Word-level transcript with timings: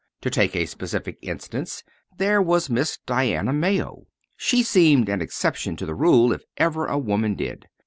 To 0.21 0.31
take 0.31 0.55
a 0.55 0.65
specific 0.65 1.19
instance, 1.21 1.83
there 2.17 2.41
was 2.41 2.71
Miss 2.71 2.97
Diana 3.05 3.53
Mayo. 3.53 4.07
She 4.35 4.63
seemed 4.63 5.07
an 5.09 5.21
exception 5.21 5.75
to 5.75 5.85
the 5.85 5.93
rule 5.93 6.31
if 6.33 6.41
ever 6.57 6.87
a 6.87 6.97
woman 6.97 7.35
did. 7.35 7.67